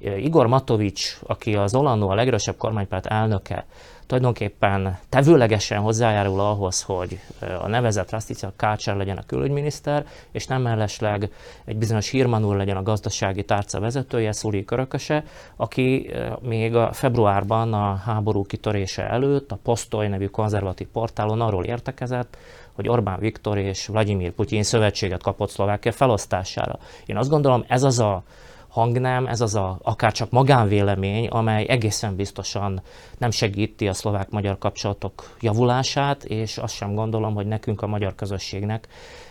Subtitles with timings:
[0.00, 3.66] Igor Matovics, aki az Olano a legerősebb kormánypárt elnöke,
[4.06, 7.20] tulajdonképpen tevőlegesen hozzájárul ahhoz, hogy
[7.62, 11.30] a nevezett Rastica Kácsár legyen a külügyminiszter, és nem mellesleg
[11.64, 15.24] egy bizonyos Hirman úr legyen a gazdasági tárca vezetője, Szuli Körököse,
[15.56, 16.10] aki
[16.40, 22.36] még a februárban a háború kitörése előtt a Posztoly nevű konzervatív portálon arról értekezett,
[22.72, 26.78] hogy Orbán Viktor és Vladimir Putyin szövetséget kapott Szlovákia felosztására.
[27.06, 28.22] Én azt gondolom, ez az a
[28.70, 32.82] hangnám, ez az a akár csak magánvélemény, amely egészen biztosan
[33.18, 38.88] nem segíti a szlovák-magyar kapcsolatok javulását, és azt sem gondolom, hogy nekünk a magyar közösségnek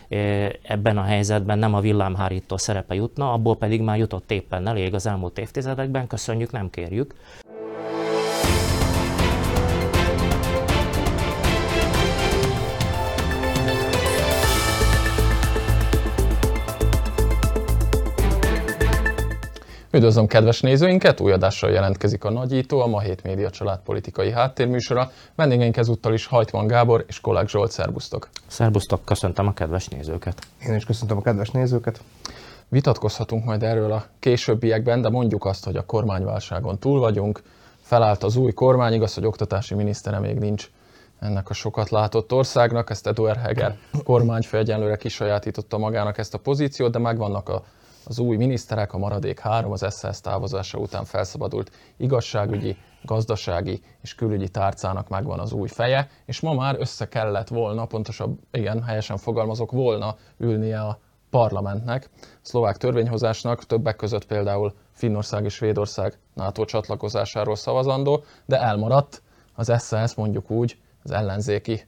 [0.08, 0.16] e,
[0.62, 5.06] ebben a helyzetben nem a villámhárító szerepe jutna, abból pedig már jutott éppen elég az
[5.06, 7.14] elmúlt évtizedekben, köszönjük, nem kérjük.
[19.92, 25.10] Üdvözlöm kedves nézőinket, új adással jelentkezik a Nagyító, a Ma Hét Média család politikai háttérműsora.
[25.34, 28.28] Vendégeink ezúttal is Hajtman Gábor és Kolák Zsolt, szerbusztok!
[28.46, 30.38] Szerbusztok, köszöntöm a kedves nézőket!
[30.66, 32.00] Én is köszöntöm a kedves nézőket!
[32.68, 37.42] Vitatkozhatunk majd erről a későbbiekben, de mondjuk azt, hogy a kormányválságon túl vagyunk,
[37.82, 40.70] felállt az új kormány, igaz, hogy oktatási minisztere még nincs
[41.20, 46.92] ennek a sokat látott országnak, ezt Eduard Heger kormányfő egyenlőre kisajátította magának ezt a pozíciót,
[46.92, 47.62] de megvannak a
[48.10, 54.48] az új miniszterek, a maradék három az SZSZ távozása után felszabadult igazságügyi, gazdasági és külügyi
[54.48, 59.70] tárcának megvan az új feje, és ma már össze kellett volna, pontosabb, igen, helyesen fogalmazok,
[59.70, 60.98] volna ülnie a
[61.30, 69.22] parlamentnek, a szlovák törvényhozásnak, többek között például Finnország és Svédország NATO csatlakozásáról szavazandó, de elmaradt
[69.54, 71.86] az SZSZ mondjuk úgy, az ellenzéki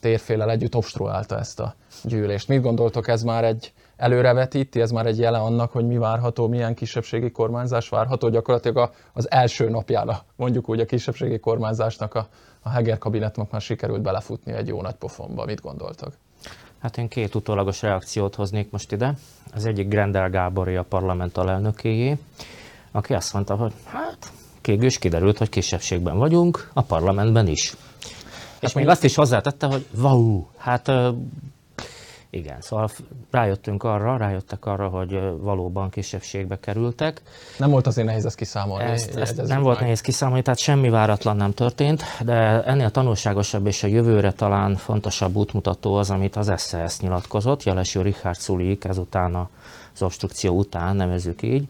[0.00, 2.48] térfélel együtt obstruálta ezt a gyűlést.
[2.48, 6.74] Mit gondoltok, ez már egy előrevetíti, ez már egy jele annak, hogy mi várható, milyen
[6.74, 12.28] kisebbségi kormányzás várható, gyakorlatilag az első napjára mondjuk úgy a kisebbségi kormányzásnak a,
[12.62, 15.44] a Heger kabinetnek már sikerült belefutni egy jó nagy pofonba.
[15.44, 16.12] Mit gondoltak?
[16.78, 19.14] Hát én két utólagos reakciót hoznék most ide.
[19.54, 22.18] Az egyik Grendel Gábori, a parlament alelnökéjé,
[22.90, 27.76] aki azt mondta, hogy hát kégül is kiderült, hogy kisebbségben vagyunk, a parlamentben is.
[28.60, 30.92] És hát még azt is hozzátette, hogy wow, hát
[32.34, 32.90] igen, szóval
[33.30, 37.22] rájöttünk arra, rájöttek arra, hogy valóban kisebbségbe kerültek.
[37.58, 38.84] Nem volt azért nehéz ezt kiszámolni.
[38.84, 39.62] Ezt, ezt nem meg.
[39.62, 44.76] volt nehéz kiszámolni, tehát semmi váratlan nem történt, de ennél tanulságosabb és a jövőre talán
[44.76, 49.34] fontosabb útmutató az, amit az SZSZ nyilatkozott, jelesül Richard Sulik ezután
[49.94, 51.68] az obstrukció után, nevezük így.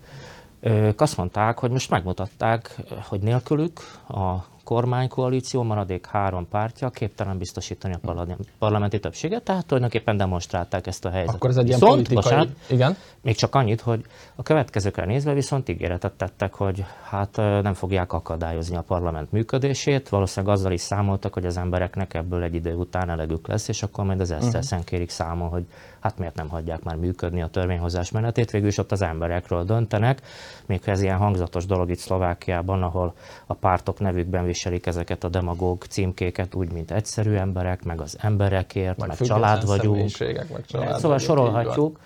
[0.60, 2.76] Ők azt mondták, hogy most megmutatták,
[3.08, 8.24] hogy nélkülük a kormánykoalíció maradék három pártja képtelen biztosítani a
[8.58, 11.34] parlamenti többséget, tehát tulajdonképpen demonstrálták ezt a helyzetet.
[11.34, 12.22] Akkor ez egy ilyen viszont, politikai...
[12.22, 12.96] Bocsánat, igen?
[13.20, 14.04] Még csak annyit, hogy
[14.34, 20.54] a következőkre nézve viszont ígéretet tettek, hogy hát nem fogják akadályozni a parlament működését, valószínűleg
[20.54, 24.20] azzal is számoltak, hogy az embereknek ebből egy idő után elegük lesz, és akkor majd
[24.20, 24.84] az ezt uh-huh.
[24.84, 25.64] kérik számon, hogy
[26.00, 30.22] hát miért nem hagyják már működni a törvényhozás menetét, végül is ott az emberekről döntenek,
[30.66, 33.14] még ez ilyen hangzatos dolog itt Szlovákiában, ahol
[33.46, 38.98] a pártok nevükben viselik ezeket a demagóg címkéket, úgy, mint egyszerű emberek, meg az emberekért,
[38.98, 40.10] meg, meg család vagyunk.
[40.18, 42.00] Meg család szóval sorolhatjuk.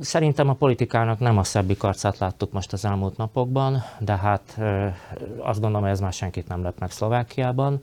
[0.00, 4.58] Szerintem a politikának nem a szebbik arcát láttuk most az elmúlt napokban, de hát
[5.38, 7.82] azt gondolom, hogy ez már senkit nem lett meg Szlovákiában.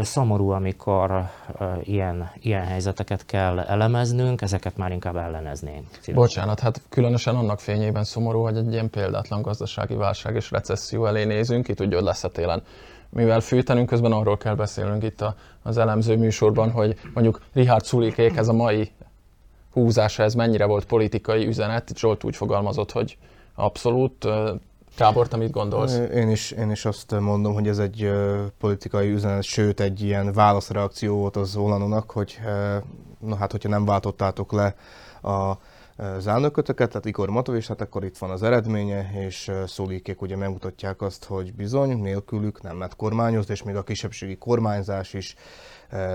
[0.00, 1.30] Szomorú, amikor
[1.82, 5.86] ilyen, ilyen helyzeteket kell elemeznünk, ezeket már inkább elleneznénk.
[6.14, 11.24] Bocsánat, hát különösen annak fényében szomorú, hogy egy ilyen példátlan gazdasági válság és recesszió elé
[11.24, 12.62] nézünk, ki tudja, hogy lesz a télen
[13.10, 18.36] mivel fűtenünk, közben arról kell beszélnünk itt a, az elemző műsorban, hogy mondjuk Richard Szulikék
[18.36, 18.90] ez a mai
[19.72, 21.96] húzása, ez mennyire volt politikai üzenet.
[21.96, 23.16] Zsolt úgy fogalmazott, hogy
[23.54, 24.28] abszolút
[24.98, 26.00] Gábor, te mit gondolsz?
[26.14, 28.12] Én is, én is azt mondom, hogy ez egy
[28.58, 32.40] politikai üzenet, sőt egy ilyen válaszreakció volt az Olanonak, hogy
[33.18, 34.74] na hát, hogyha nem váltottátok le
[35.22, 35.58] a
[36.16, 41.02] az elnökötöket, tehát Igor Matovics, hát akkor itt van az eredménye, és Szólikék ugye megmutatják
[41.02, 45.34] azt, hogy bizony, nélkülük nem lehet kormányozni, és még a kisebbségi kormányzás is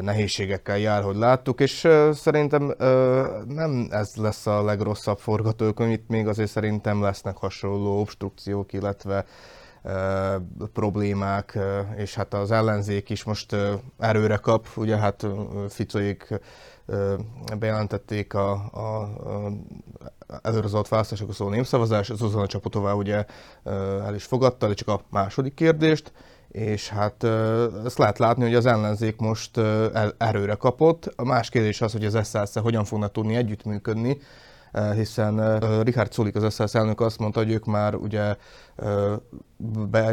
[0.02, 2.75] nehézségekkel jár, hogy láttuk, és szerintem
[3.48, 9.25] nem ez lesz a legrosszabb forgatókönyv, itt még azért szerintem lesznek hasonló obstrukciók, illetve
[10.74, 11.60] problémák,
[11.96, 13.56] és hát az ellenzék is most
[14.00, 15.28] erőre kap, ugye hát
[15.70, 16.40] Ficoék
[17.60, 19.52] bejelentették a, a, a
[20.42, 23.25] előrehozott választásokról szóló népszavazás, Zuzana Csapotová ugye
[24.06, 26.12] el is fogadta, de csak a második kérdést,
[26.54, 27.24] és hát
[27.86, 29.58] ezt lehet látni, hogy az ellenzék most
[30.18, 31.14] erőre kapott.
[31.16, 34.18] A más kérdés az, hogy az SZSZ hogyan fognak tudni együttműködni
[34.94, 38.36] hiszen Richard Sulik, az SZSZ elnök azt mondta, hogy ők már ugye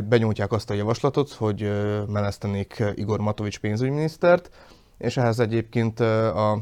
[0.08, 1.72] benyújtják azt a javaslatot, hogy
[2.06, 4.50] menesztenék Igor Matovics pénzügyminisztert,
[4.98, 6.58] és ehhez egyébként a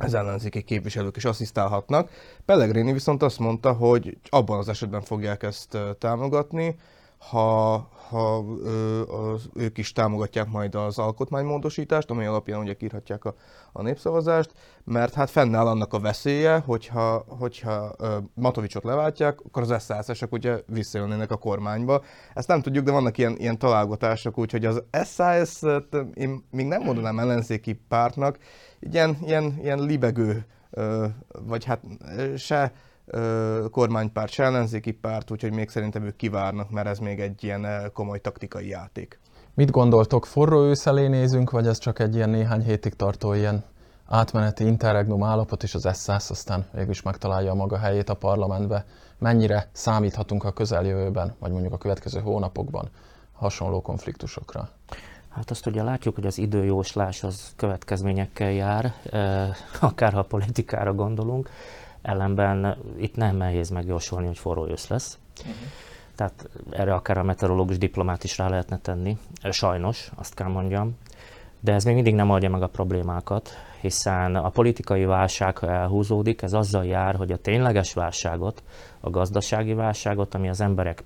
[0.00, 2.10] az ellenzéki képviselők is asszisztálhatnak.
[2.44, 6.76] Pellegrini viszont azt mondta, hogy abban az esetben fogják ezt támogatni,
[7.18, 7.74] ha,
[8.08, 13.34] ha ö, az, ők is támogatják majd az alkotmánymódosítást, amely alapján ugye írhatják a,
[13.72, 14.52] a népszavazást,
[14.84, 20.62] mert hát fennáll annak a veszélye, hogyha, hogyha ö, Matovicsot leváltják, akkor az SZSZ-esek ugye
[20.66, 22.02] visszajönnének a kormányba.
[22.34, 25.62] Ezt nem tudjuk, de vannak ilyen, ilyen találgatások, úgyhogy az SZSZ,
[26.14, 28.38] én még nem mondanám ellenzéki pártnak,
[28.80, 31.06] ilyen, ilyen, ilyen libegő, ö,
[31.46, 31.80] vagy hát
[32.36, 32.72] se
[33.70, 38.20] kormánypárt, se ellenzéki párt, úgyhogy még szerintem ők kivárnak, mert ez még egy ilyen komoly
[38.20, 39.20] taktikai játék.
[39.54, 43.64] Mit gondoltok, forró ősz elé nézünk, vagy ez csak egy ilyen néhány hétig tartó ilyen
[44.06, 48.84] átmeneti interregnum állapot, és az SZSZ aztán végül is megtalálja a maga helyét a parlamentbe.
[49.18, 52.88] Mennyire számíthatunk a közeljövőben, vagy mondjuk a következő hónapokban
[53.32, 54.68] hasonló konfliktusokra?
[55.28, 58.94] Hát azt ugye látjuk, hogy az időjóslás az következményekkel jár,
[59.80, 61.50] akár ha a politikára gondolunk.
[62.08, 65.18] Ellenben itt nem nehéz megjósolni, hogy forró ősz lesz.
[65.40, 65.54] Uh-huh.
[66.14, 69.18] Tehát erre akár a meteorológus diplomát is rá lehetne tenni.
[69.50, 70.96] Sajnos, azt kell mondjam.
[71.60, 73.50] De ez még mindig nem oldja meg a problémákat,
[73.80, 78.62] hiszen a politikai válság, ha elhúzódik, ez azzal jár, hogy a tényleges válságot,
[79.00, 81.04] a gazdasági válságot, ami az emberek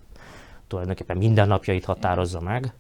[0.66, 2.72] tulajdonképpen mindennapjait határozza meg,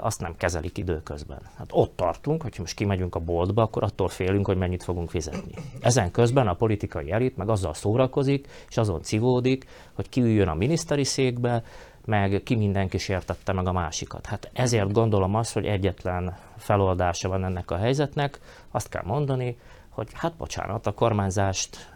[0.00, 1.40] azt nem kezelik időközben.
[1.56, 5.52] Hát ott tartunk, hogy most kimegyünk a boltba, akkor attól félünk, hogy mennyit fogunk fizetni.
[5.80, 11.04] Ezen közben a politikai elit meg azzal szórakozik, és azon civódik, hogy kiüljön a miniszteri
[11.04, 11.62] székbe,
[12.04, 14.26] meg ki mindenki sértette meg a másikat.
[14.26, 18.40] Hát ezért gondolom azt, hogy egyetlen feloldása van ennek a helyzetnek,
[18.70, 19.56] azt kell mondani,
[19.94, 21.92] hogy hát bocsánat, a kormányzást,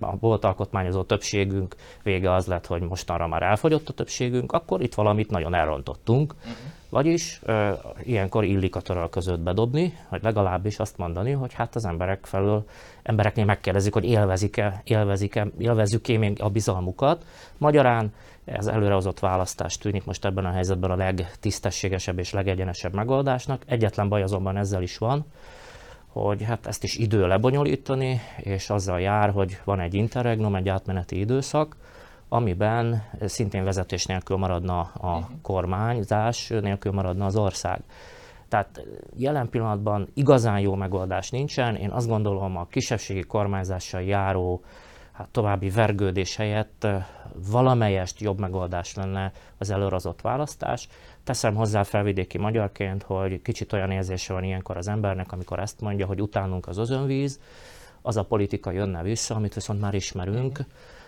[0.00, 4.94] a volt alkotmányozó többségünk vége az lett, hogy mostanra már elfogyott a többségünk, akkor itt
[4.94, 6.34] valamit nagyon elrontottunk.
[6.38, 6.56] Uh-huh.
[6.90, 7.40] Vagyis
[8.02, 12.64] ilyenkor illik a töröl között bedobni, vagy legalábbis azt mondani, hogy hát az emberek felől,
[13.02, 17.24] embereknél megkérdezik, hogy élvezik-e, élvezik-e, élvezzük-e még a bizalmukat.
[17.56, 18.14] Magyarán
[18.44, 23.62] ez előrehozott választás tűnik most ebben a helyzetben a legtisztességesebb és legegyenesebb megoldásnak.
[23.66, 25.26] Egyetlen baj azonban ezzel is van,
[26.08, 31.18] hogy hát ezt is idő lebonyolítani, és azzal jár, hogy van egy interregnum, egy átmeneti
[31.18, 31.76] időszak,
[32.28, 35.32] amiben szintén vezetés nélkül maradna a mhm.
[35.42, 37.80] kormányzás, nélkül maradna az ország.
[38.48, 38.84] Tehát
[39.16, 41.76] jelen pillanatban igazán jó megoldás nincsen.
[41.76, 44.62] Én azt gondolom, a kisebbségi kormányzással járó
[45.12, 46.86] hát további vergődés helyett
[47.50, 50.88] valamelyest jobb megoldás lenne az előrazott választás.
[51.28, 56.06] Teszem hozzá felvidéki magyarként, hogy kicsit olyan érzése van ilyenkor az embernek, amikor ezt mondja,
[56.06, 57.40] hogy utánunk az özönvíz,
[58.02, 60.60] az a politika jönne vissza, amit viszont már ismerünk.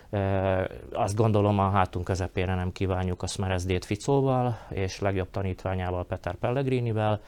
[0.09, 6.35] E, azt gondolom a hátunk közepére nem kívánjuk a Smerezdét Ficóval, és legjobb tanítványával Peter
[6.35, 7.21] Pellegrinivel,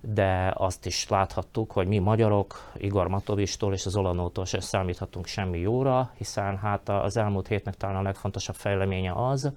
[0.00, 5.58] de azt is láthattuk, hogy mi magyarok Igor Matovistól és az Olanótól sem számíthatunk semmi
[5.58, 9.52] jóra, hiszen hát az elmúlt hétnek talán a legfontosabb fejleménye az,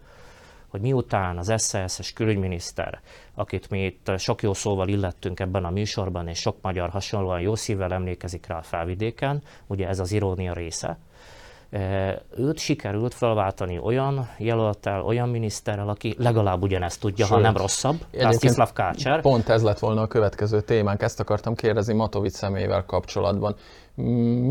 [0.74, 3.00] hogy miután az SZSZ-es külügyminiszter,
[3.36, 7.56] akit mi itt sok jó szóval illettünk ebben a műsorban, és sok magyar hasonlóan jó
[7.56, 10.98] szívvel emlékezik rá a felvidéken, ugye ez az irónia része,
[12.38, 17.95] őt sikerült felváltani olyan jelöltel, olyan miniszterrel, aki legalább ugyanezt tudja, Sőt, ha nem rosszabb.
[18.12, 19.21] Rastislav Kácser.
[19.21, 23.56] Pont ez lett volna a következő témánk, ezt akartam kérdezni Matovic személyével kapcsolatban.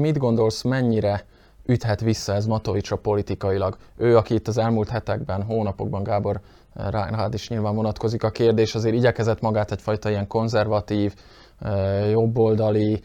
[0.01, 1.25] Mit gondolsz, mennyire
[1.67, 3.77] üthet vissza ez Matovicsra politikailag?
[3.97, 6.41] Ő, aki itt az elmúlt hetekben, hónapokban, Gábor
[6.75, 11.15] rád is nyilván vonatkozik a kérdés, azért igyekezett magát egyfajta ilyen konzervatív,
[12.11, 13.03] jobboldali,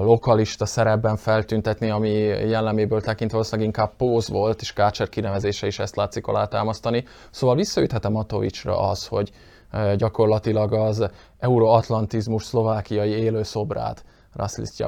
[0.00, 2.10] lokalista szerepben feltüntetni, ami
[2.48, 7.04] jelleméből tekintve valószínűleg inkább póz volt, és Kácser kinevezése is ezt látszik alátámasztani.
[7.30, 9.32] Szóval visszaüthet a Matovicsra az, hogy
[9.96, 14.04] gyakorlatilag az euroatlantizmus szlovákiai élő szobrát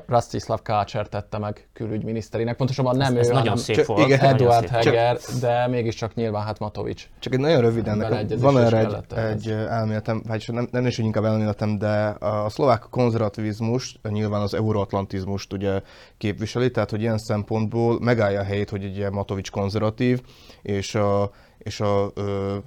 [0.06, 2.56] Rastislav Kácser tette meg külügyminiszterének.
[2.56, 6.44] Pontosabban nem ez, ő, ez hanem szép volt, igen, Eduard Heger, csak, de mégiscsak nyilván
[6.44, 7.08] hát Matovics.
[7.18, 11.78] Csak egy nagyon röviden, van erre egy, egy elméletem, vagy nem, nem is inkább elméletem,
[11.78, 15.80] de a szlovák konzervativizmus nyilván az euroatlantizmust ugye
[16.18, 20.22] képviseli, tehát hogy ilyen szempontból megállja a helyét, hogy egy Matovics konzervatív,
[20.62, 21.30] és a
[21.64, 22.12] és a,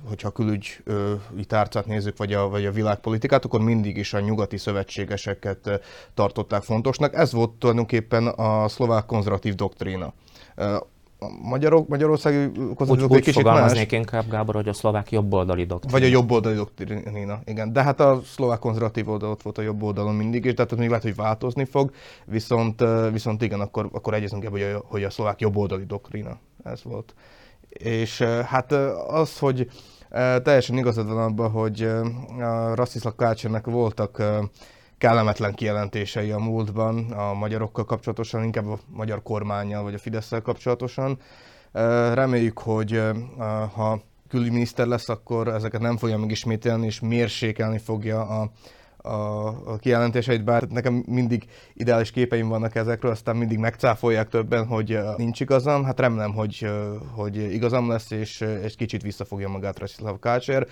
[0.07, 4.57] hogyha a külügyi tárcát nézzük, vagy a, vagy a világpolitikát, akkor mindig is a nyugati
[4.57, 5.81] szövetségeseket
[6.13, 7.15] tartották fontosnak.
[7.15, 10.13] Ez volt tulajdonképpen a szlovák konzervatív doktrína.
[11.41, 13.85] magyarok, magyarországi úgy, úgy kicsit más.
[13.89, 15.97] inkább, Gábor, hogy a szlovák jobboldali doktrína.
[15.97, 17.73] Vagy a jobboldali doktrína, igen.
[17.73, 20.87] De hát a szlovák konzervatív oldal ott volt a jobb oldalon mindig, és tehát még
[20.87, 21.91] lehet, hogy változni fog,
[22.25, 26.83] viszont, viszont igen, akkor, akkor egyezünk ebben, hogy a, hogy a szlovák jobboldali doktrína ez
[26.83, 27.13] volt.
[27.77, 28.71] És hát
[29.07, 29.69] az, hogy
[30.43, 31.81] teljesen igazad van abban, hogy
[32.39, 34.23] a Rastislav Kácsernek voltak
[34.97, 41.19] kellemetlen kijelentései a múltban a magyarokkal kapcsolatosan, inkább a magyar kormányjal vagy a fidesz kapcsolatosan.
[42.13, 43.01] Reméljük, hogy
[43.73, 48.51] ha külügyminiszter lesz, akkor ezeket nem fogja megismételni, és mérsékelni fogja a,
[49.07, 55.39] a, kijelentéseit, bár nekem mindig ideális képeim vannak ezekről, aztán mindig megcáfolják többen, hogy nincs
[55.39, 55.83] igazam.
[55.83, 56.69] Hát remélem, hogy,
[57.15, 60.67] hogy igazam lesz, és egy kicsit visszafogja magát Rastislav Kácser.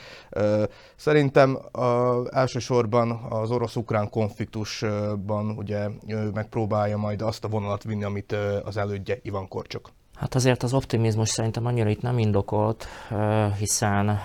[0.96, 5.88] Szerintem a, elsősorban az orosz-ukrán konfliktusban ugye
[6.34, 9.90] megpróbálja majd azt a vonalat vinni, amit az elődje Ivan Korcsok.
[10.16, 12.88] Hát azért az optimizmus szerintem annyira itt nem indokolt,
[13.58, 14.20] hiszen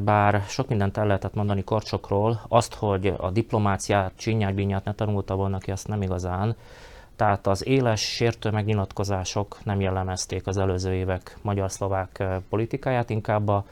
[0.00, 5.58] bár sok mindent el lehetett mondani Korcsokról, azt, hogy a diplomáciát, csinyák ne tanulta volna
[5.58, 6.56] ki, azt nem igazán.
[7.16, 13.64] Tehát az éles, sértő megnyilatkozások nem jellemezték az előző évek magyar-szlovák politikáját, inkább a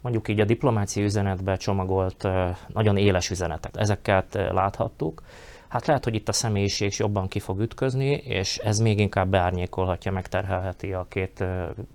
[0.00, 2.28] mondjuk így a diplomáciai üzenetbe csomagolt
[2.66, 3.72] nagyon éles üzenetek.
[3.76, 5.22] Ezeket láthattuk.
[5.68, 9.28] Hát lehet, hogy itt a személyiség is jobban ki fog ütközni, és ez még inkább
[9.28, 11.44] beárnyékolhatja, megterhelheti a két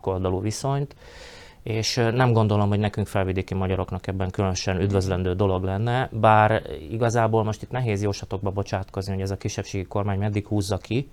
[0.01, 0.95] oldalú viszonyt
[1.63, 6.61] és nem gondolom, hogy nekünk felvidéki magyaroknak ebben különösen üdvözlendő dolog lenne, bár
[6.91, 11.09] igazából most itt nehéz jósatokba bocsátkozni, hogy ez a kisebbségi kormány meddig húzza ki.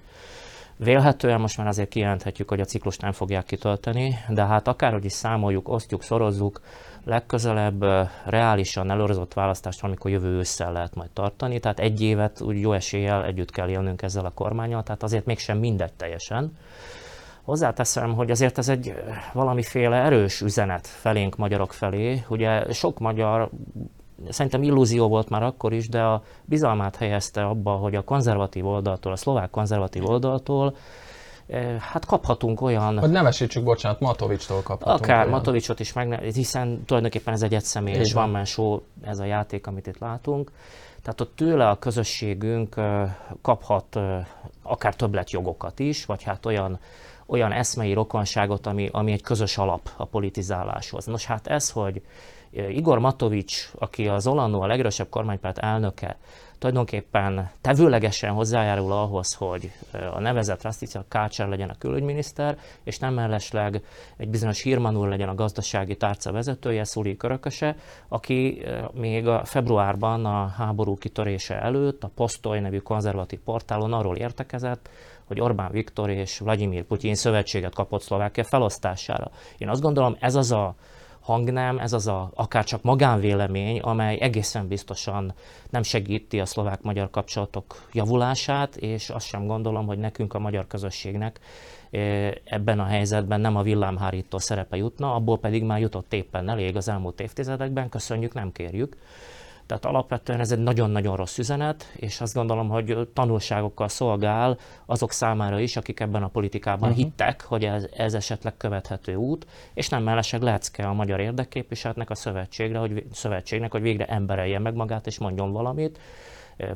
[0.77, 5.13] Vélhetően most már azért kijelenthetjük, hogy a ciklus nem fogják kitölteni, de hát akárhogy is
[5.13, 6.61] számoljuk, osztjuk, szorozzuk,
[7.05, 7.85] legközelebb
[8.25, 13.25] reálisan elorzott választást valamikor jövő ősszel lehet majd tartani, tehát egy évet úgy jó eséllyel
[13.25, 16.57] együtt kell élnünk ezzel a kormányal, tehát azért mégsem mindegy teljesen.
[17.43, 18.95] Hozzáteszem, hogy azért ez egy
[19.33, 22.25] valamiféle erős üzenet felénk magyarok felé.
[22.29, 23.51] Ugye sok magyar
[24.29, 29.13] szerintem illúzió volt már akkor is, de a bizalmát helyezte abba, hogy a konzervatív oldaltól,
[29.13, 30.77] a szlovák konzervatív oldaltól
[31.79, 32.99] hát kaphatunk olyan...
[32.99, 35.29] Hogy nevesítsük, bocsánat, Matovicstól kaphatunk Akár olyan.
[35.29, 39.99] Matovicsot is, meg, hiszen tulajdonképpen ez egy egyszemélyes van show, ez a játék, amit itt
[39.99, 40.53] látunk.
[41.03, 42.75] Tehát ott tőle a közösségünk
[43.43, 43.99] kaphat
[44.63, 46.79] akár többletjogokat is, vagy hát olyan,
[47.27, 51.07] olyan eszmei rokonságot, ami, ami egy közös alap a politizáláshoz.
[51.07, 52.03] Nos hát ez, hogy
[52.51, 56.17] Igor Matovics, aki az Olano a legerősebb kormánypárt elnöke,
[56.61, 59.73] tulajdonképpen tevőlegesen hozzájárul ahhoz, hogy
[60.15, 63.83] a nevezett Rastica Kácsár legyen a külügyminiszter, és nem mellesleg
[64.17, 67.77] egy bizonyos Hirman úr legyen a gazdasági tárca vezetője, Szuli Körököse,
[68.09, 68.63] aki
[68.93, 74.89] még a februárban a háború kitörése előtt a Posztoly nevű konzervatív portálon arról értekezett,
[75.25, 79.31] hogy Orbán Viktor és Vladimir Putyin szövetséget kapott Szlovákia felosztására.
[79.59, 80.75] Én azt gondolom, ez az a
[81.31, 85.35] hangnám, ez az a akár csak magánvélemény, amely egészen biztosan
[85.71, 91.41] nem segíti a szlovák-magyar kapcsolatok javulását, és azt sem gondolom, hogy nekünk a magyar közösségnek
[91.91, 96.77] eh, ebben a helyzetben nem a villámhárító szerepe jutna, abból pedig már jutott éppen elég
[96.77, 98.97] az elmúlt évtizedekben, köszönjük, nem kérjük.
[99.71, 105.59] Tehát alapvetően ez egy nagyon-nagyon rossz üzenet, és azt gondolom, hogy tanulságokkal szolgál azok számára
[105.59, 107.05] is, akik ebben a politikában uh-huh.
[107.05, 112.15] hittek, hogy ez, ez esetleg követhető út, és nem mellesleg lecke a magyar érdekképviseletnek, a
[112.15, 115.99] szövetségre, hogy, szövetségnek, hogy végre emberelje meg magát és mondjon valamit,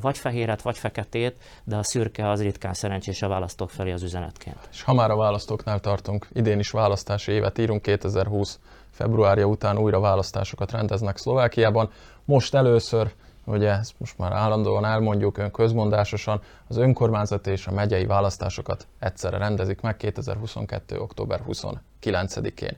[0.01, 1.35] vagy fehéret, vagy feketét,
[1.65, 4.69] de a szürke az ritkán szerencsés a választók felé az üzenetként.
[4.71, 8.59] És ha már a választóknál tartunk, idén is választási évet írunk, 2020
[8.95, 11.91] februárja után újra választásokat rendeznek Szlovákiában.
[12.25, 13.13] Most először,
[13.45, 19.81] ugye ezt most már állandóan elmondjuk közmondásosan, az önkormányzati és a megyei választásokat egyszerre rendezik
[19.81, 21.01] meg 2022.
[21.01, 22.77] október 29-én.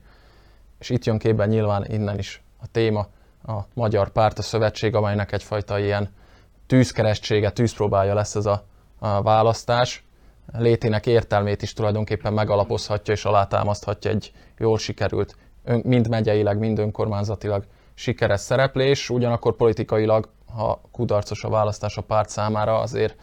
[0.79, 3.07] És itt jön képben nyilván innen is a téma,
[3.47, 6.09] a Magyar Párt, a szövetség, amelynek egyfajta ilyen
[6.67, 8.65] tűzkeresztsége, tűzpróbája lesz ez a,
[8.99, 10.05] a választás.
[10.53, 15.37] Létének értelmét is tulajdonképpen megalapozhatja és alátámaszthatja egy jól sikerült,
[15.83, 22.79] mind megyeileg, mind önkormányzatilag sikeres szereplés, ugyanakkor politikailag, ha kudarcos a választás a párt számára,
[22.79, 23.17] azért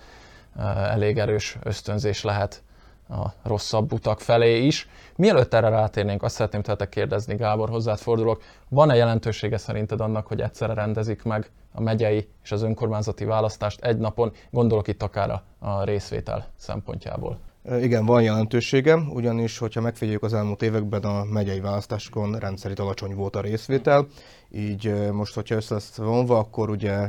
[0.76, 2.64] elég erős ösztönzés lehet
[3.10, 4.90] a rosszabb utak felé is.
[5.16, 10.42] Mielőtt erre rátérnénk, azt szeretném tőletek kérdezni, Gábor, hozzád fordulok, van-e jelentősége szerinted annak, hogy
[10.42, 15.84] egyszerre rendezik meg a megyei és az önkormányzati választást egy napon, gondolok itt akár a
[15.84, 17.40] részvétel szempontjából?
[17.82, 23.36] Igen, van jelentősége, ugyanis, hogyha megfigyeljük az elmúlt években a megyei választásokon rendszerint alacsony volt
[23.36, 24.08] a részvétel,
[24.52, 27.08] így most, hogyha össze lesz vonva, akkor ugye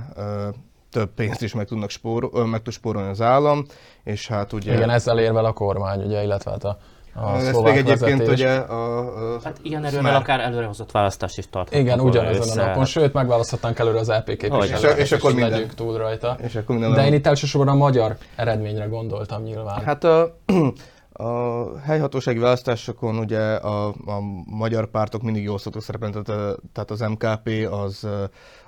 [0.90, 3.64] több pénzt is meg, tudnak spórol, meg tud spórolni az állam,
[4.04, 4.74] és hát ugye...
[4.74, 6.78] Igen, ezzel ér a kormány, ugye, illetve hát a
[7.14, 8.28] a Ez még egyébként vezetés.
[8.28, 11.84] ugye a, a Hát ilyen erővel akár előrehozott választást is tarthatunk.
[11.86, 11.98] Igen,
[12.40, 12.62] össze.
[12.62, 16.36] a napon, sőt, megválaszthatnánk előre az LP képviselőt, És- és akkor minden- legyünk túl rajta.
[16.42, 19.82] és akkor minden De én itt elsősorban a magyar eredményre gondoltam nyilván.
[19.84, 20.36] Hát a,
[21.16, 27.00] a helyhatósági választásokon ugye a, a magyar pártok mindig jól szoktak szerepelni, tehát, tehát az
[27.00, 28.08] MKP az,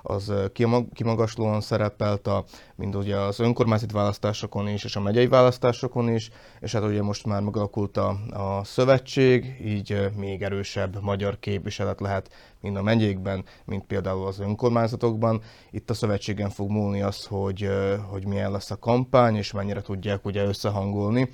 [0.01, 2.43] az kimag- kimagaslóan szerepelt, a,
[2.75, 7.25] mind ugye az önkormányzati választásokon is, és a megyei választásokon is, és hát ugye most
[7.25, 12.29] már megalakult a, a szövetség, így még erősebb magyar képviselet lehet
[12.61, 15.41] mind a megyékben, mint például az önkormányzatokban.
[15.71, 17.69] Itt a szövetségen fog múlni az, hogy,
[18.09, 21.29] hogy milyen lesz a kampány, és mennyire tudják ugye összehangolni.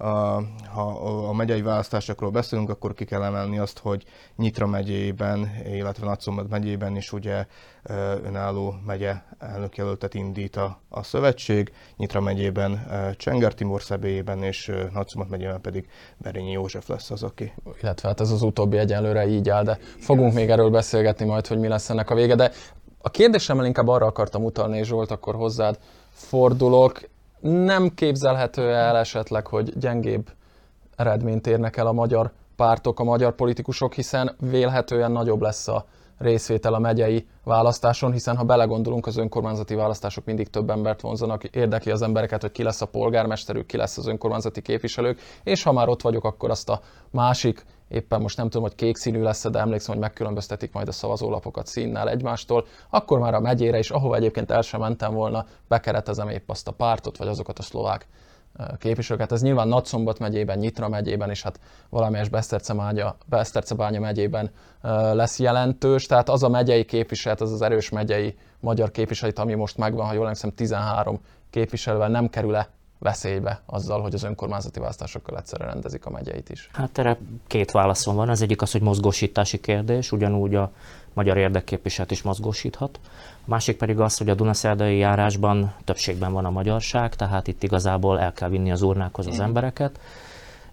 [0.00, 0.86] Ha
[1.28, 4.04] a megyei választásokról beszélünk, akkor ki kell emelni azt, hogy
[4.36, 7.46] Nyitra megyében, illetve Nagyszombat megyében is ugye
[8.24, 15.60] önálló megye elnökjelöltet indít a, a szövetség, Nyitra megyében Csenger Timor szebélyében, és Nagyszombat megyében
[15.60, 17.52] pedig Berényi József lesz az, aki
[17.82, 21.58] illetve hát ez az utóbbi egyenlőre így áll, de fogunk még erről beszélgetni majd, hogy
[21.58, 22.34] mi lesz ennek a vége.
[22.34, 22.50] De
[23.02, 25.78] a kérdésemmel inkább arra akartam utalni, és Zsolt, akkor hozzád
[26.10, 27.00] fordulok.
[27.40, 30.30] Nem képzelhető el esetleg, hogy gyengébb
[30.96, 35.84] eredményt érnek el a magyar pártok, a magyar politikusok, hiszen vélhetően nagyobb lesz a
[36.20, 41.90] részvétel a megyei választáson, hiszen ha belegondolunk, az önkormányzati választások mindig több embert vonzanak, érdekli
[41.90, 45.88] az embereket, hogy ki lesz a polgármesterük, ki lesz az önkormányzati képviselők, és ha már
[45.88, 49.58] ott vagyok, akkor azt a másik, éppen most nem tudom, hogy kék színű lesz, de
[49.58, 54.50] emlékszem, hogy megkülönböztetik majd a szavazólapokat színnel egymástól, akkor már a megyére is, ahova egyébként
[54.50, 58.06] el sem mentem volna, bekeretezem épp azt a pártot, vagy azokat a szlovák
[58.78, 59.32] képviselőket.
[59.32, 64.50] Ez nyilván Nagyszombat megyében, Nyitra megyében, és hát valamelyes Besztercebánya, Besztercebánya megyében
[65.12, 66.06] lesz jelentős.
[66.06, 70.12] Tehát az a megyei képviselet, az az erős megyei magyar képviselet, ami most megvan, ha
[70.12, 76.10] jól emlékszem, 13 képviselővel nem kerül-e veszélybe azzal, hogy az önkormányzati választásokkal egyszerre rendezik a
[76.10, 76.70] megyeit is?
[76.72, 78.28] Hát erre két válaszom van.
[78.28, 80.72] Az egyik az, hogy mozgósítási kérdés, ugyanúgy a
[81.14, 83.00] magyar érdekképviselet is mozgósíthat.
[83.34, 88.20] A másik pedig az, hogy a Dunaszerdai járásban többségben van a magyarság, tehát itt igazából
[88.20, 90.00] el kell vinni az urnákhoz az embereket,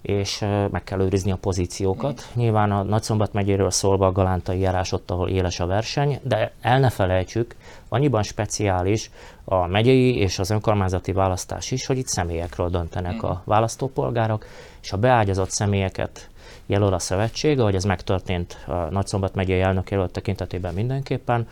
[0.01, 0.39] és
[0.71, 2.27] meg kell őrizni a pozíciókat.
[2.33, 6.79] Nyilván a Nagyszombat megyéről szólva a galántai járás ott, ahol éles a verseny, de el
[6.79, 7.55] ne felejtsük,
[7.89, 9.11] annyiban speciális
[9.43, 14.45] a megyei és az önkormányzati választás is, hogy itt személyekről döntenek a választópolgárok,
[14.81, 16.29] és a beágyazott személyeket
[16.67, 21.47] jelöl a szövetség, ahogy ez megtörtént a Nagyszombat megyei elnökjelölt tekintetében mindenképpen,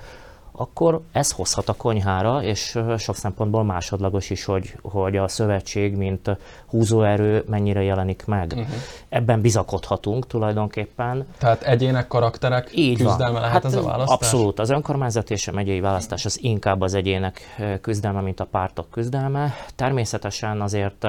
[0.57, 6.37] akkor ez hozhat a konyhára, és sok szempontból másodlagos is, hogy, hogy a szövetség, mint
[6.65, 8.51] húzóerő mennyire jelenik meg.
[8.55, 8.75] Uh-huh.
[9.09, 11.27] Ebben bizakodhatunk tulajdonképpen.
[11.37, 13.41] Tehát egyének, karakterek Így küzdelme van.
[13.41, 14.15] lehet hát ez a választás?
[14.15, 14.59] Abszolút.
[14.59, 17.41] Az önkormányzat és a megyei választás az inkább az egyének
[17.81, 19.53] küzdelme, mint a pártok küzdelme.
[19.75, 21.07] Természetesen azért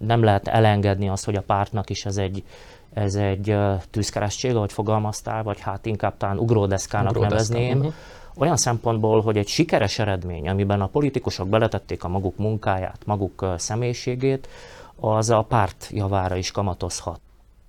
[0.00, 2.44] nem lehet elengedni azt, hogy a pártnak is ez egy
[2.96, 3.56] ez egy
[3.90, 7.52] tűzkeresztség, ahogy fogalmaztál, vagy hát inkább talán ugródeszkának Ugródeszka.
[7.54, 7.78] nevezném.
[7.78, 7.94] Uh-huh.
[8.36, 14.48] Olyan szempontból, hogy egy sikeres eredmény, amiben a politikusok beletették a maguk munkáját, maguk személyiségét,
[15.00, 17.20] az a párt javára is kamatozhat.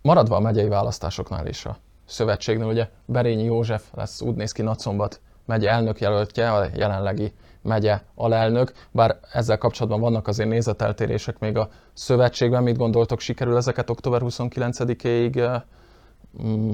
[0.02, 5.20] Maradva a megyei választásoknál is a szövetségnél, ugye Berényi József lesz, úgy néz ki Nagyszombat
[5.46, 7.34] megye elnökjelöltje, a jelenlegi
[7.68, 12.64] megye alelnök, bár ezzel kapcsolatban vannak azért nézeteltérések még a szövetségben.
[12.64, 15.62] Mit gondoltok, sikerül ezeket október 29-ig,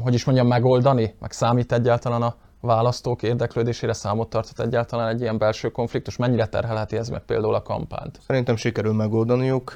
[0.04, 1.16] hogy is mondjam, megoldani?
[1.20, 6.18] Meg számít egyáltalán a választók érdeklődésére számot tartott egyáltalán egy ilyen belső konfliktus?
[6.18, 8.20] Mennyire terhelheti ez meg például a kampányt?
[8.28, 9.74] Szerintem sikerül megoldaniuk.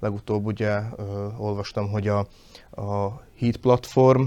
[0.00, 0.80] Legutóbb ugye
[1.38, 2.26] olvastam, hogy a,
[2.70, 4.22] a Heat platform,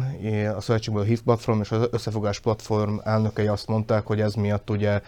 [0.56, 4.69] a szövetségből a Heat platform és az összefogás platform elnökei azt mondták, hogy ez miatt
[4.69, 5.01] ugye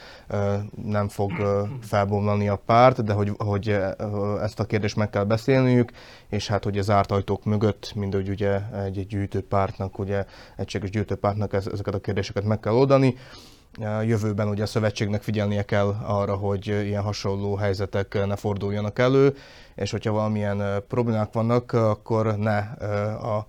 [0.84, 1.32] nem fog
[1.82, 3.78] felbomlani a párt, de hogy, hogy
[4.42, 5.92] ezt a kérdést meg kell beszélniük,
[6.30, 10.26] és hát hogy az zárt ajtók mögött, mindegy ugye egy, egy gyűjtőpártnak, ugye
[10.58, 13.16] egységes gyűjtőpártnak ezeket a kérdéseket meg kell oldani.
[13.80, 19.36] Jövőben ugye a szövetségnek figyelnie kell arra, hogy ilyen hasonló helyzetek ne forduljanak elő,
[19.76, 22.58] és hogyha valamilyen problémák vannak, akkor ne
[23.14, 23.46] a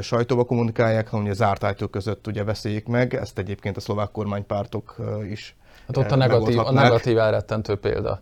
[0.00, 3.14] sajtóba kommunikálják, hanem a zárt ajtók között ugye beszéljék meg.
[3.14, 4.96] Ezt egyébként a szlovák kormánypártok
[5.30, 8.20] is Hát ott a negatív, a negatív elrettentő példa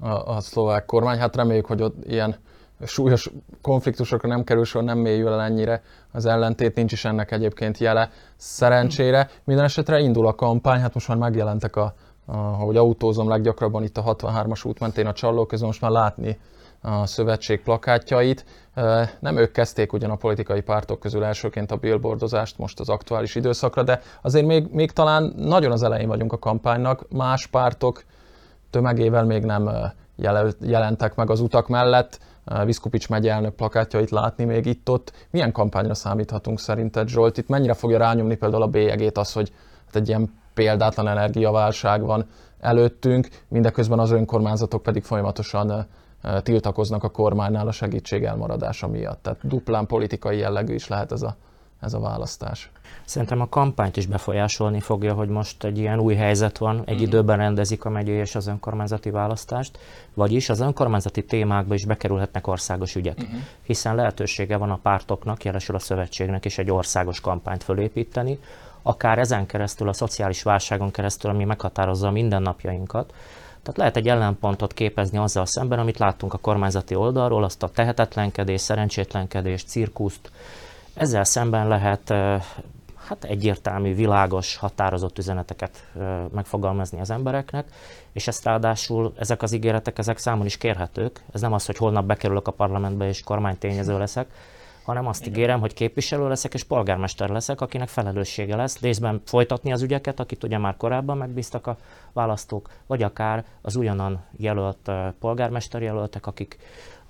[0.00, 1.18] a, a szlovák kormány.
[1.18, 2.36] Hát reméljük, hogy ott ilyen
[2.86, 3.30] súlyos
[3.62, 8.10] konfliktusokra nem kerül sor, nem mélyül el ennyire az ellentét, nincs is ennek egyébként jele
[8.36, 9.30] szerencsére.
[9.44, 11.94] Minden esetre indul a kampány, hát most már megjelentek a,
[12.26, 16.38] a ahogy autózom leggyakrabban itt a 63-as út mentén a csallók közön, most már látni
[16.82, 18.44] a szövetség plakátjait.
[19.20, 23.82] Nem ők kezdték ugyan a politikai pártok közül elsőként a billboardozást most az aktuális időszakra,
[23.82, 27.04] de azért még, még talán nagyon az elején vagyunk a kampánynak.
[27.10, 28.04] Más pártok
[28.70, 29.70] tömegével még nem
[30.60, 32.20] jelentek meg az utak mellett.
[32.64, 35.12] Viszkupics megye elnök plakátjait látni még itt-ott.
[35.30, 37.38] Milyen kampányra számíthatunk szerinted, Zsolt?
[37.38, 39.52] Itt mennyire fogja rányomni például a bélyegét az, hogy
[39.86, 42.26] hát egy ilyen példátlan energiaválság van
[42.60, 45.86] előttünk, mindeközben az önkormányzatok pedig folyamatosan
[46.42, 49.22] tiltakoznak a kormánynál a segítség elmaradása miatt.
[49.22, 51.36] Tehát duplán politikai jellegű is lehet ez a,
[51.80, 52.70] ez a választás.
[53.08, 57.02] Szerintem a kampányt is befolyásolni fogja, hogy most egy ilyen új helyzet van, egy mm.
[57.02, 59.78] időben rendezik a megyei és az önkormányzati választást,
[60.14, 63.38] vagyis az önkormányzati témákba is bekerülhetnek országos ügyek, mm.
[63.62, 68.38] hiszen lehetősége van a pártoknak, jelesül a szövetségnek is egy országos kampányt fölépíteni,
[68.82, 73.14] akár ezen keresztül, a szociális válságon keresztül, ami meghatározza a mindennapjainkat,
[73.62, 78.60] tehát lehet egy ellenpontot képezni azzal szemben, amit láttunk a kormányzati oldalról, azt a tehetetlenkedés,
[78.60, 80.30] szerencsétlenkedés, cirkuszt.
[80.94, 82.12] Ezzel szemben lehet
[83.08, 85.86] hát egyértelmű, világos, határozott üzeneteket
[86.32, 87.66] megfogalmazni az embereknek,
[88.12, 91.24] és ezt ráadásul ezek az ígéretek, ezek számon is kérhetők.
[91.32, 94.26] Ez nem az, hogy holnap bekerülök a parlamentbe és kormánytényező leszek,
[94.84, 95.32] hanem azt Igen.
[95.32, 100.44] ígérem, hogy képviselő leszek és polgármester leszek, akinek felelőssége lesz részben folytatni az ügyeket, akit
[100.44, 101.76] ugye már korábban megbíztak a
[102.12, 104.90] választók, vagy akár az újonnan jelölt
[105.20, 106.56] polgármester jelöltek, akik,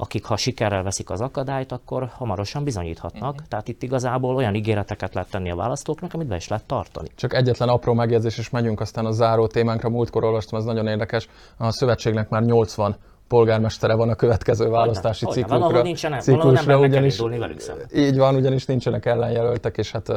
[0.00, 3.34] akik ha sikerrel veszik az akadályt, akkor hamarosan bizonyíthatnak.
[3.34, 3.46] Igen.
[3.48, 7.08] Tehát itt igazából olyan ígéreteket lehet tenni a választóknak, amit be is lehet tartani.
[7.14, 9.88] Csak egyetlen apró megjegyzés, és megyünk aztán a záró témánkra.
[9.88, 11.28] Múltkor olvastam, ez nagyon érdekes.
[11.56, 12.96] A szövetségnek már 80
[13.28, 15.66] polgármestere van a következő választási Hogyne, ciklusra.
[15.66, 17.86] Valahol nincsenek, ciklusra, valahol nem ugyanis, velük szemben.
[17.94, 20.12] Így van, ugyanis nincsenek ellenjelöltek, és hát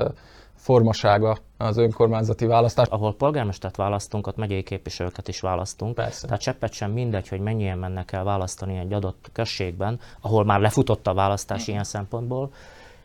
[0.62, 2.88] formasága az önkormányzati választás.
[2.88, 5.96] Ahol polgármestert választunk, ott megyei képviselőket is választunk.
[5.96, 6.26] Persze.
[6.26, 11.08] Tehát cseppet sem mindegy, hogy mennyien mennek el választani egy adott községben, ahol már lefutott
[11.08, 12.52] a választás ilyen szempontból,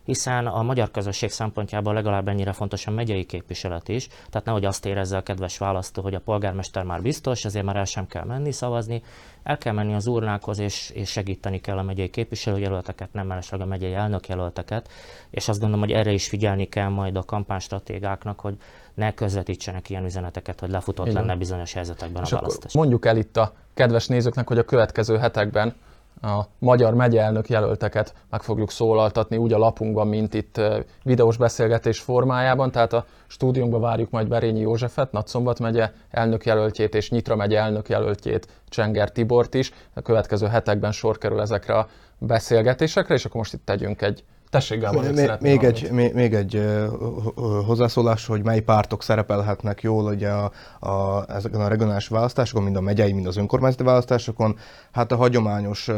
[0.07, 4.87] hiszen a magyar közösség szempontjából legalább ennyire fontos a megyei képviselet is, tehát nehogy azt
[4.87, 8.53] érezze a kedves választó, hogy a polgármester már biztos, ezért már el sem kell menni
[8.53, 9.03] szavazni,
[9.43, 13.67] el kell menni az urnákhoz, és, és segíteni kell a megyei képviselőjelölteket, nem mellesleg a
[13.67, 14.89] megyei elnökjelölteket,
[15.31, 18.57] és azt gondolom, hogy erre is figyelni kell majd a kampánystratégáknak, hogy
[18.95, 21.21] ne közvetítsenek ilyen üzeneteket, hogy lefutott Igen.
[21.21, 22.73] lenne bizonyos helyzetekben és a választás.
[22.73, 25.75] Mondjuk el itt a kedves nézőknek, hogy a következő hetekben
[26.23, 30.61] a magyar megyeelnök jelölteket meg fogjuk szólaltatni úgy a lapunkban, mint itt
[31.03, 35.93] videós beszélgetés formájában, tehát a stúdiumban várjuk majd Berényi Józsefet, Nagyszombat megye
[36.45, 39.73] jelöltjét és Nyitra megye jelöltjét, Csenger Tibort is.
[39.95, 44.81] A következő hetekben sor kerül ezekre a beszélgetésekre, és akkor most itt tegyünk egy Tessék,
[44.81, 46.63] Gábor, még, még egy, még, még egy
[47.67, 52.81] hozzászólás, hogy mely pártok szerepelhetnek jól ugye a, a, ezeken a regionális választásokon, mind a
[52.81, 54.57] megyei, mind az önkormányzati választásokon.
[54.93, 55.91] Hát a hagyományos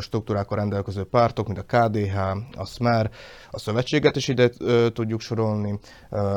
[0.00, 2.16] struktúrákkal rendelkező pártok, mint a KDH,
[2.56, 3.10] a SMER,
[3.50, 4.50] a szövetséget is ide
[4.92, 5.78] tudjuk sorolni,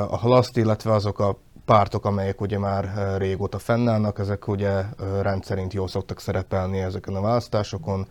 [0.07, 4.83] a Halaszt, illetve azok a pártok, amelyek ugye már régóta fennállnak, ezek ugye
[5.21, 8.07] rendszerint jól szoktak szerepelni ezeken a választásokon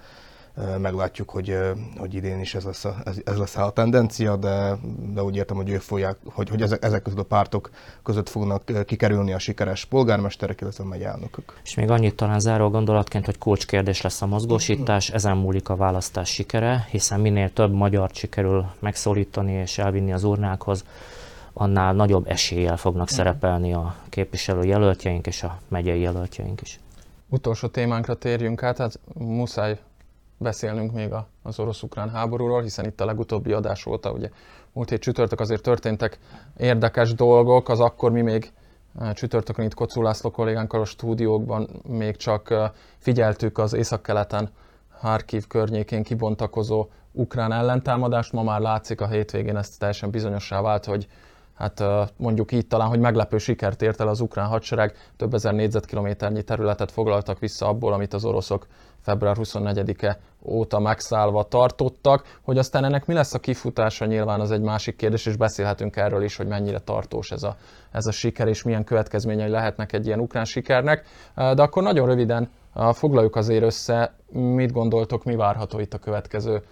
[0.78, 1.58] meglátjuk, hogy,
[1.98, 4.76] hogy idén is ez lesz, a, ez, ez lesz a tendencia, de,
[5.12, 7.70] de úgy értem, hogy ők fogják, hogy, hogy ezek, ezek között a pártok
[8.02, 11.60] között fognak kikerülni a sikeres polgármesterek, illetve megy elnökök.
[11.64, 16.28] És még annyit talán záró gondolatként, hogy kulcskérdés lesz a mozgósítás, ezen múlik a választás
[16.28, 20.84] sikere, hiszen minél több magyar sikerül megszólítani és elvinni az urnákhoz,
[21.52, 26.80] annál nagyobb eséllyel fognak szerepelni a képviselő jelöltjeink és a megyei jelöltjeink is.
[27.28, 29.78] Utolsó témánkra térjünk át, hát muszáj
[30.40, 31.10] beszélnünk még
[31.42, 34.30] az orosz-ukrán háborúról, hiszen itt a legutóbbi adás óta, ugye
[34.72, 36.18] múlt hét csütörtök azért történtek
[36.56, 38.52] érdekes dolgok, az akkor mi még
[38.98, 44.50] eh, csütörtökön itt Kocú László kollégánkkal a stúdiókban még csak eh, figyeltük az északkeleten,
[44.98, 51.08] Harkiv környékén kibontakozó ukrán ellentámadást, ma már látszik a hétvégén, ezt teljesen bizonyossá vált, hogy
[51.60, 51.82] hát
[52.16, 56.90] mondjuk így talán, hogy meglepő sikert ért el az ukrán hadsereg, több ezer négyzetkilométernyi területet
[56.90, 58.66] foglaltak vissza abból, amit az oroszok
[59.00, 62.38] február 24-e óta megszállva tartottak.
[62.42, 66.22] Hogy aztán ennek mi lesz a kifutása, nyilván az egy másik kérdés, és beszélhetünk erről
[66.22, 67.56] is, hogy mennyire tartós ez a,
[67.90, 71.06] ez a siker, és milyen következményei lehetnek egy ilyen ukrán sikernek.
[71.34, 72.50] De akkor nagyon röviden
[72.92, 76.62] foglaljuk azért össze, mit gondoltok, mi várható itt a következő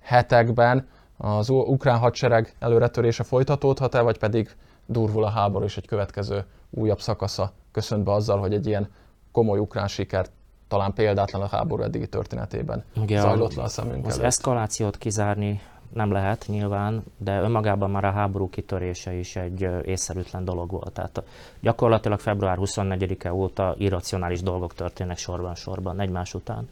[0.00, 7.00] hetekben az ukrán hadsereg előretörése folytatódhat-e, vagy pedig durvul a háború és egy következő újabb
[7.00, 8.88] szakasza köszönt be azzal, hogy egy ilyen
[9.32, 10.30] komoly ukrán sikert
[10.68, 14.26] talán példátlan a háború eddigi történetében Ugye zajlott le a szemünk Az előtt.
[14.26, 15.60] eszkalációt kizárni
[15.92, 20.92] nem lehet nyilván, de önmagában már a háború kitörése is egy észszerűtlen dolog volt.
[20.92, 21.22] Tehát
[21.60, 26.68] gyakorlatilag február 24-e óta irracionális dolgok történnek sorban-sorban, egymás után.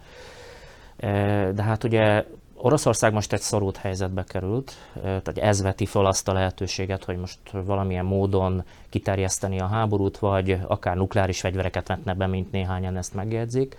[1.55, 2.25] De hát ugye
[2.65, 4.73] Oroszország most egy szorult helyzetbe került,
[5.03, 10.59] tehát ez veti fel azt a lehetőséget, hogy most valamilyen módon kiterjeszteni a háborút, vagy
[10.67, 13.77] akár nukleáris fegyvereket vetne be, mint néhányan ezt megjegyzik.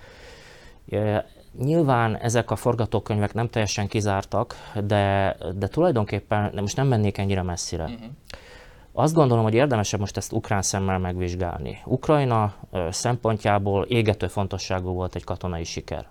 [1.59, 7.83] Nyilván ezek a forgatókönyvek nem teljesen kizártak, de, de tulajdonképpen most nem mennék ennyire messzire.
[7.83, 8.05] Uh-huh.
[8.91, 11.81] Azt gondolom, hogy érdemesebb most ezt ukrán szemmel megvizsgálni.
[11.85, 12.53] Ukrajna
[12.89, 16.07] szempontjából égető fontosságú volt egy katonai siker.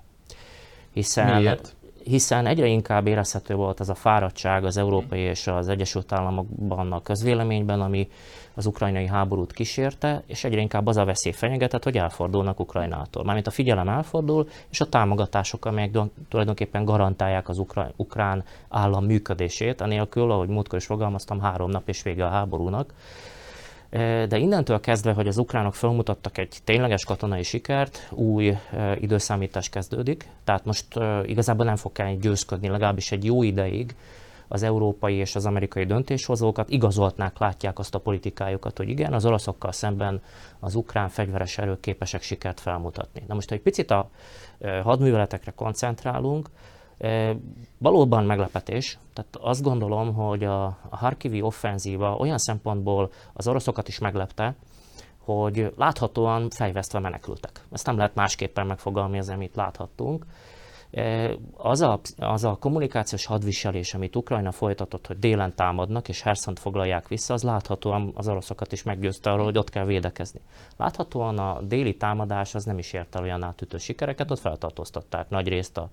[0.93, 1.75] Hiszen, Miért?
[2.05, 7.03] Hiszen egyre inkább érezhető volt az a fáradtság az európai és az Egyesült Államokban a
[7.03, 8.09] közvéleményben, ami
[8.55, 13.25] az ukrajnai háborút kísérte, és egyre inkább az a veszély fenyegetett, hogy elfordulnak Ukrajnától.
[13.25, 19.81] Mármint a figyelem elfordul, és a támogatások, amelyek tulajdonképpen garantálják az ukrán, ukrán állam működését,
[19.81, 22.93] anélkül, ahogy múltkor is fogalmaztam, három nap és vége a háborúnak.
[24.29, 28.57] De innentől kezdve, hogy az ukránok felmutattak egy tényleges katonai sikert, új
[29.01, 30.87] időszámítás kezdődik, tehát most
[31.25, 33.95] igazából nem fog kelleni győzködni legalábbis egy jó ideig
[34.49, 39.73] az európai és az amerikai döntéshozókat, igazoltnák, látják azt a politikájukat, hogy igen, az oroszokkal
[39.73, 40.23] szemben
[40.61, 43.23] az ukrán fegyveres erők képesek sikert felmutatni.
[43.29, 44.11] Na most, ha egy picit a
[44.83, 46.49] hadműveletekre koncentrálunk,
[47.79, 48.99] Valóban meglepetés.
[49.13, 54.55] Tehát azt gondolom, hogy a, a Harkivi offenzíva olyan szempontból az oroszokat is meglepte,
[55.19, 57.61] hogy láthatóan fejvesztve menekültek.
[57.71, 60.27] Ezt nem lehet másképpen megfogalmazni, amit láthattunk.
[61.57, 67.09] Az a, az a kommunikációs hadviselés, amit Ukrajna folytatott, hogy délen támadnak és Herszont foglalják
[67.09, 70.41] vissza, az láthatóan az oroszokat is meggyőzte arról, hogy ott kell védekezni.
[70.77, 75.49] Láthatóan a déli támadás az nem is ért el olyan átütő sikereket, ott feltartóztatták nagy
[75.49, 75.89] részt a,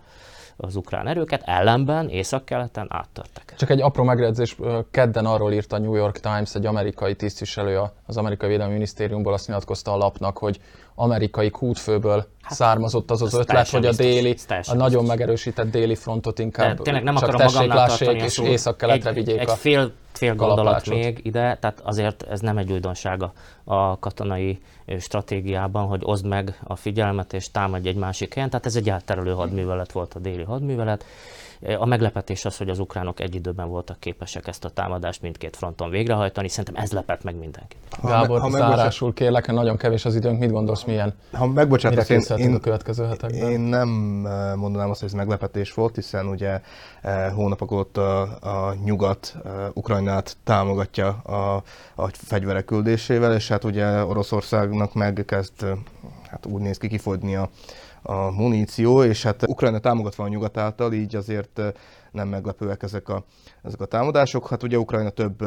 [0.57, 3.53] az ukrán erőket, ellenben észak-keleten áttörtek.
[3.57, 4.57] Csak egy apró megjegyzés,
[4.91, 9.47] kedden arról írt a New York Times, egy amerikai tisztviselő az amerikai védelmi minisztériumból azt
[9.47, 10.59] nyilatkozta a lapnak, hogy
[10.95, 16.39] amerikai kútfőből hát, származott az az ötlet, hogy a déli, a nagyon megerősített déli frontot
[16.39, 20.35] inkább De tényleg nem csak magamnál tartani és észak-keletre vigyék egy, a egy fél, fél
[20.35, 23.33] gondolat még ide, tehát azért ez nem egy újdonsága
[23.63, 24.59] a katonai
[24.99, 29.31] stratégiában, hogy oszd meg a figyelmet és támadj egy másik helyen, tehát ez egy átterülő
[29.31, 31.05] hadművelet volt a déli hadművelet.
[31.77, 35.89] A meglepetés az, hogy az ukránok egy időben voltak képesek ezt a támadást mindkét fronton
[35.89, 36.47] végrehajtani.
[36.47, 37.77] Szerintem ez lepett meg mindenkit.
[38.03, 41.13] Gábor, ha, ha zárásul kérlek, nagyon kevés az időnk, mit gondolsz, milyen?
[41.31, 43.49] Ha megbocsátasz, én, én, a következő hetekben?
[43.49, 46.61] Én nem eh, mondanám azt, hogy ez meglepetés volt, hiszen ugye
[47.01, 49.35] eh, hónapok óta a, nyugat
[49.73, 51.63] Ukrajnát támogatja a,
[51.95, 55.65] a fegyverek küldésével, és hát ugye Oroszországnak megkezd,
[56.29, 57.49] hát úgy néz ki, kifogyni a,
[58.01, 61.61] a muníció, és hát Ukrajna támogatva a nyugat által, így azért
[62.11, 63.23] nem meglepőek ezek a,
[63.63, 64.47] ezek a támadások.
[64.49, 65.37] Hát ugye Ukrajna több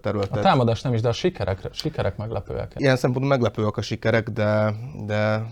[0.00, 0.36] területet...
[0.36, 2.72] A támadás nem is, de a sikerek, sikerek meglepőek.
[2.76, 4.74] Ilyen szempontból meglepőek a sikerek, de,
[5.06, 5.46] de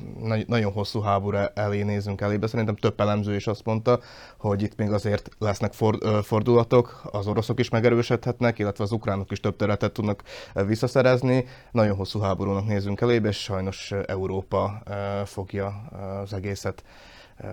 [0.47, 2.47] nagyon hosszú háború elé nézünk elébe.
[2.47, 4.01] Szerintem több elemző is azt mondta,
[4.39, 5.73] hogy itt még azért lesznek
[6.23, 10.23] fordulatok, az oroszok is megerősödhetnek, illetve az ukránok is több területet tudnak
[10.67, 11.45] visszaszerezni.
[11.71, 14.83] Nagyon hosszú háborúnak nézünk elébe, és sajnos Európa
[15.25, 15.67] fogja
[16.23, 16.83] az egészet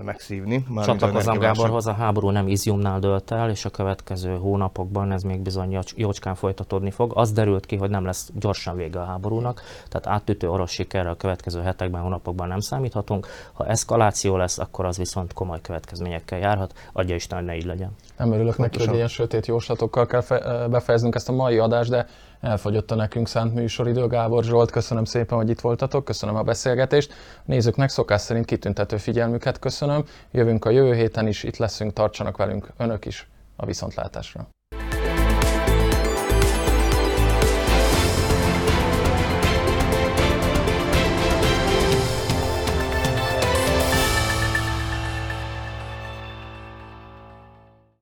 [0.03, 0.65] megszívni.
[0.83, 5.79] Csatlakozom Gáborhoz, a háború nem Iziumnál dölt el, és a következő hónapokban ez még bizony
[5.95, 7.11] jócskán folytatódni fog.
[7.15, 11.15] Az derült ki, hogy nem lesz gyorsan vége a háborúnak, tehát átütő orosz sikerrel a
[11.15, 13.27] következő hetekben, hónapokban nem számíthatunk.
[13.53, 16.73] Ha eszkaláció lesz, akkor az viszont komoly következményekkel járhat.
[16.93, 17.95] Adja Isten, hogy ne így legyen.
[18.17, 20.21] Nem örülök neki, hogy ilyen sötét jóslatokkal kell
[20.67, 22.07] befejeznünk ezt a mai adást, de
[22.41, 24.07] elfogyott a nekünk szánt műsoridő.
[24.07, 27.13] Gábor Zsolt, köszönöm szépen, hogy itt voltatok, köszönöm a beszélgetést.
[27.45, 30.05] Nézőknek szokás szerint kitüntető figyelmüket köszönöm.
[30.31, 34.47] Jövünk a jövő héten is, itt leszünk, tartsanak velünk önök is a viszontlátásra.